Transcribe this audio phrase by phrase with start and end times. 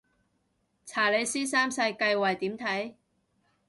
[0.83, 2.95] 查理斯三世繼位點睇